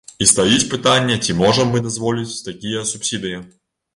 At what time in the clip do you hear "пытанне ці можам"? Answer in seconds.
0.71-1.69